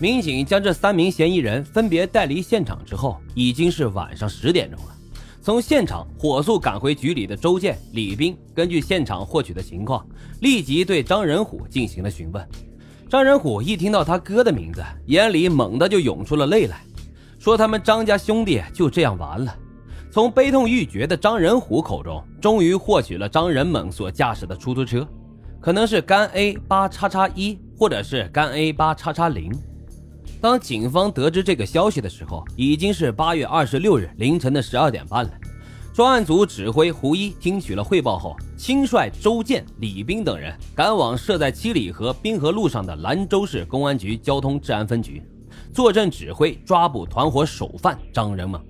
[0.00, 4.94] 民警将这三名嫌疑人分别带离现场之后，已经是晚上十点钟了。
[5.40, 10.04] 从现场火速赶回局里的周建、李斌，根据现场获取的情况，
[10.40, 12.44] 立即对张仁虎进行了询问。
[13.08, 16.82] 张仁虎一听到他哥的名字，眼里猛地就涌出了泪来，
[17.38, 19.54] 说他们张家兄弟就这样完了。
[20.10, 25.06] 从悲痛欲绝的张仁虎口中，终于获取了张仁猛所驾驶的出租车，
[25.60, 29.52] 可能是赣 A 八叉叉一，或者是赣 A 八叉叉零。
[30.44, 35.30] 当警方得知这个消息的时候，已经是八月二十六日凌晨的十二点半了。
[35.90, 45.22] 专案组指挥胡一听取了汇报后，亲率周建、李斌等人赶往设在七里河滨河路上的兰州市公安局交通治安分局，
[45.72, 48.62] 坐镇指挥抓捕团伙首犯张仁猛。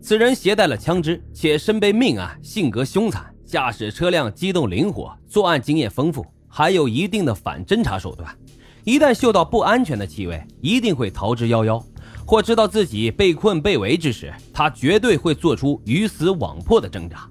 [0.00, 8.34] 此人携带了枪支，且身背命案，性格凶残，驾驶车辆机动灵活，作案经验丰富，还有一定的反侦查手段。
[8.84, 11.82] 一旦嗅到不安全的气味，一定会逃之夭夭；
[12.26, 17.28] 或知道自己被困被围之时，他绝对会做出鱼死网破的挣扎。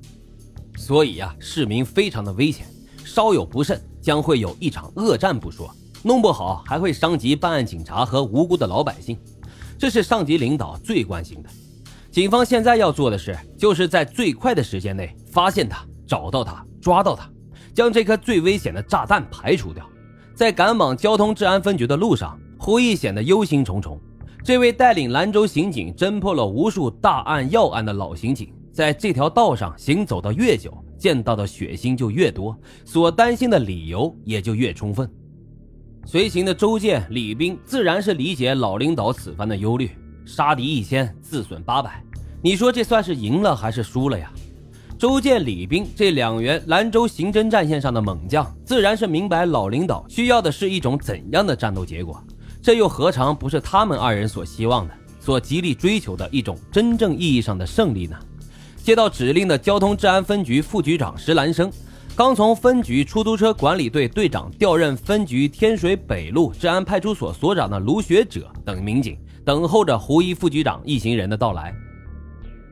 [0.77, 2.67] 所以呀，市民非常的危险，
[3.03, 9.17] 稍有不慎，将会有一场恶战不说，弄不好还会伤及办案警察和无辜的老百姓。
[9.77, 11.49] 这是上级领导最关心的。
[12.11, 17.29] 警方现在要做的事，就是在最快的时间内发现他、找到他、抓到他，
[17.73, 19.87] 将这颗最危险的炸弹排除掉。
[20.39, 23.97] 在赶往交通治安分局的路上，胡毅显得忧心忡忡。
[24.41, 35.11] 这位带领兰州刑警侦破了无数大案要案的老刑警，在这条道上行走的越久，见到的血腥就越多，所担心的理由也就越充分。
[36.05, 39.91] 随行的周建、李斌自然是理解老领导此番的忧虑。
[40.25, 42.01] 杀敌一千，自损八百。
[42.41, 44.31] 你说这算是赢了还是输了呀？
[45.00, 52.22] 周建、李斌这两员兰州刑侦战线上的猛将，自然是明白老领导需要的是一种怎样的战斗结果。
[52.61, 58.17] 这又何尝不是他们二人所希望的、所极力追求的一种真正意义上的胜利呢？
[58.83, 61.71] 接到指令的交通治安分局副局长石兰生，
[62.14, 69.17] 刚从分局出租车管理队队长调任分局天水北路治安派出所所长的卢学者等民警。
[69.45, 71.73] 等候着胡一副局长一行人的到来，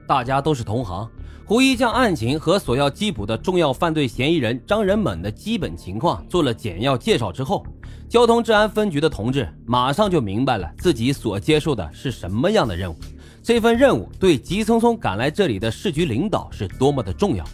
[0.05, 1.09] 大家都是同行。
[1.47, 7.65] 胡一将案情和所要缉捕的重要犯罪嫌疑人张仁猛的基本情况做了简要介绍之后，
[8.09, 12.97] 交通治安分局的同志马上就明白了自己所接受的是什么样的任务。
[13.41, 17.45] 这份任务对急匆匆赶来这里的市局领导是多么的重要，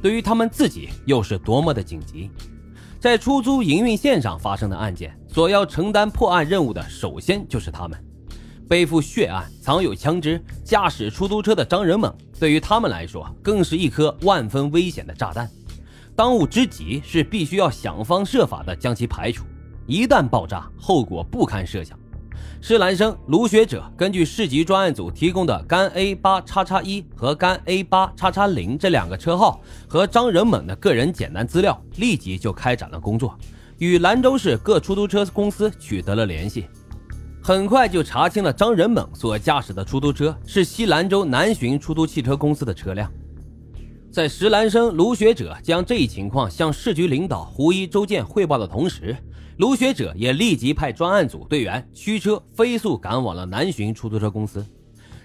[0.00, 2.30] 对于他们自己又是多么的紧急。
[2.98, 8.04] 在出租营运线上发生的案件，所要承担破案任务的，首先就是他们。
[8.68, 15.48] 背负血案、藏有枪支、驾驶出租车的张仁猛，对于他们来说，更是一颗万分危险的炸弹。
[16.16, 19.44] 当务之急是必须要想方设法的将其排除，
[19.86, 21.98] 一旦爆炸，后果不堪设想。
[22.60, 33.38] 施兰生、卢学者根据市级专案组提供的甘 A 八叉叉一和甘 A 八叉叉零这两个车号和张仁猛的个人简单资料，立即就开展了工作，
[33.78, 36.64] 与兰州市各出租车公司取得了联系。
[37.46, 43.12] 很快就查清了张仁猛所驾驶的出租车是西兰州南巡出租汽车公司的车辆。
[44.10, 49.14] 在石兰生、卢学者将这一情况向市局领导胡一、周建汇报的同时，
[49.58, 54.64] 卢学者也立即派专案组队员驱车飞速赶往了南巡出租车公司。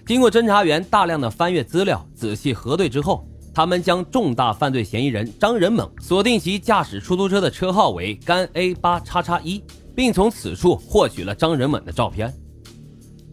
[0.04, 9.62] 经过侦查员大量的翻阅资料、仔细核对之后，他们将重大犯罪嫌疑人张仁猛锁定其驾驶出租车的车号为甘 A 八叉叉一。
[10.00, 12.32] 并从此处获取了张仁猛的照片。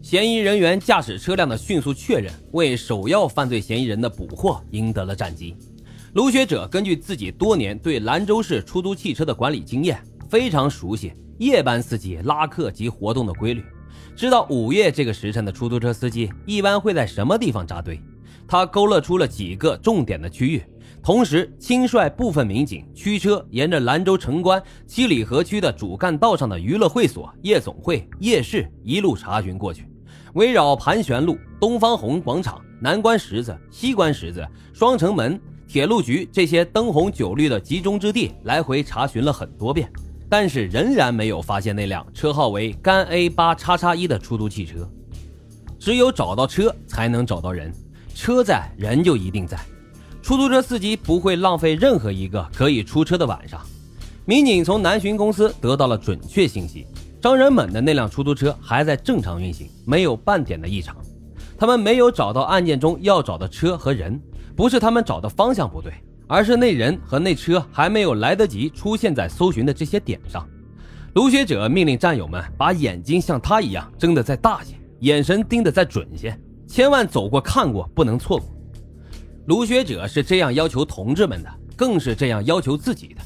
[0.02, 5.56] 嫌疑人员驾驶车辆的迅速确认，为首要犯罪嫌疑人的捕获赢得了战机。
[6.12, 13.64] 卢学者根据自己多年对兰州市出租汽车的管理经验，非常熟悉夜班司机拉客及活动的规律，
[14.14, 17.98] 知道午夜这个时辰的出租车司机一般会在什么地方扎堆。
[18.48, 20.62] 他勾勒出了几个重点的区域。
[21.00, 29.88] 同时，亲率部分民警驱车沿着兰州城关七里河区的主干道上的娱乐会所、夜总会、夜市一路查询过去，
[30.34, 39.90] 围绕盘旋路、东方红广场、南关十字、西关十字、双城门、铁路局这些灯红酒绿的集中之地来回查询了很多遍，
[40.28, 44.86] 但是仍然没有发现那辆车号为甘 A 八叉叉一的出租汽车。
[45.78, 47.72] 只有找到车，才能找到人，
[48.18, 49.56] 车在，人就一定在。
[50.20, 53.64] 出租车司机不会浪费任何一个可以出车的晚上。
[54.24, 56.84] 民警从南巡公司得到了准确信息，
[57.20, 60.96] 张仁猛的那辆出租车还在正常运行，没有半点的异常。
[61.56, 64.20] 他们没有找到案件中要找的车和人，
[64.56, 65.92] 不是他们找的方向不对，
[66.26, 70.44] 而是那人和那车还没有来得及出现在搜寻的这些点上。
[71.14, 76.36] 卢学者命令战友们把眼睛像他一样睁得再大些，眼神盯得再准些，
[76.68, 78.46] 千万走过看过，不能错过。
[79.46, 83.22] 卢学者是这样要求同志们的，更是这样要求自己的。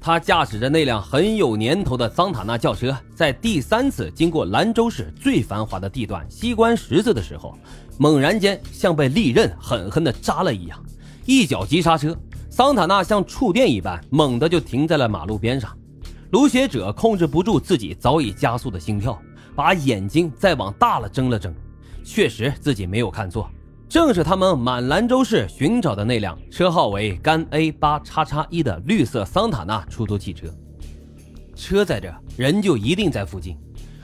[0.00, 7.56] 他驾驶着那辆很有年头的桑塔纳轿车，在第三次经过兰州市最繁华的地段西关十字的时候，
[7.98, 10.82] 猛然间像被利刃狠狠地扎了一样，
[11.26, 15.70] 一脚急刹车，桑塔纳像触电一般，猛地就停在了马路边上。
[16.32, 19.20] 卢学者控制不住自己早已加速的心跳，
[19.54, 21.54] 把眼睛再往大了睁了睁，
[22.04, 23.48] 确实自己没有看错，
[23.88, 30.46] 正是他们满兰州市寻找的那辆车号为甘 A 八叉叉一的绿色桑塔纳出租汽车。
[31.54, 33.56] 车在这，人就一定在附近。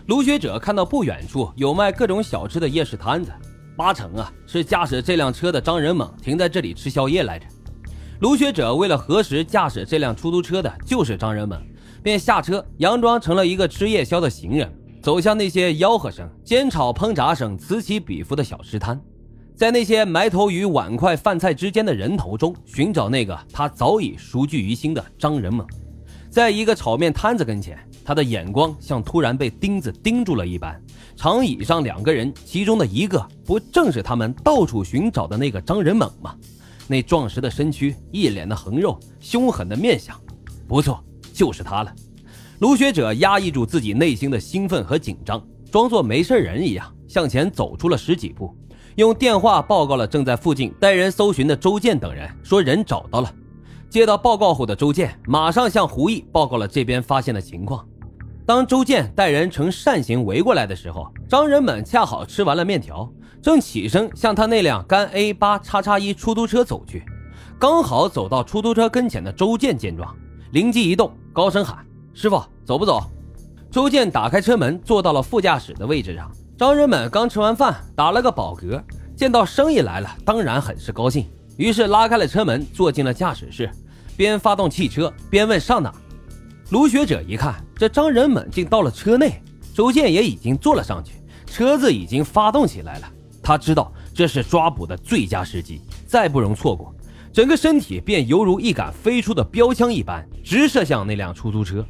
[0.06, 3.32] 卢学者看到不远处有卖各种小吃的夜市摊子，
[3.76, 7.46] 八成啊是驾驶这辆车的张仁猛停在这里吃宵夜来着。
[8.20, 11.60] 卢学者为了核实驾驶这辆出租车的就是张仁猛。
[12.02, 14.72] 便下车，佯装成了一个吃夜宵的行人，
[15.06, 19.00] 走向那些吆喝声、煎炒烹炸声此起彼伏的小吃摊，
[19.54, 25.64] 在那些埋头于碗筷饭菜之间的人头中寻找那个他早已熟记于心的张仁猛。
[26.28, 30.76] 在一个炒面摊子跟前，他的眼光像突然被钉子钉住了一般。
[31.14, 36.34] 长椅上两个人，其中的一个不正是他们到处寻找的那个张仁猛吗？
[36.88, 40.20] 那壮实的身躯，一脸的横肉，凶狠的面相，
[40.66, 41.00] 不错。
[41.32, 41.94] 就是他了，
[42.60, 48.54] 卢学者压抑住自己内心的兴奋和紧张，装作没事人一样向前走出了十几步，
[48.94, 53.30] 用电话报告了正在附近带人搜寻的周建等人，说人找到了。
[53.90, 57.86] 接到报告后的周建马上向胡毅报告了这边发现的情况。
[58.46, 63.06] 当周建带人呈扇形围过来的时候，张仁猛恰好吃完了面条，
[63.42, 67.04] 正起身向他那辆赣 A 八叉叉一出租车走去，
[67.58, 70.16] 刚好走到出租车跟前的周建见状。
[70.52, 71.84] 灵机一动，高声喊
[72.18, 72.98] ：“师傅，走不走？”
[73.70, 76.32] 周建打开车门，坐到了副驾驶的位置上。
[76.56, 78.82] 张仁猛刚吃完饭，打了个饱嗝，
[79.14, 81.26] 见到生意来了，当然很是高兴，
[81.58, 83.70] 于是拉开了车门，坐进了驾驶室，
[84.16, 85.92] 边发动汽车边问上哪。
[86.70, 89.42] 卢学者一看，这张仁猛竟到了车内，
[89.74, 93.12] 周建也已经坐了上去，车子已经发动起来了。
[93.42, 96.94] 他知道这是抓捕的最佳时机，再不容错过。
[97.30, 101.84] 整个身体便犹如一杆飞出的标枪一般，直射向那辆出租车。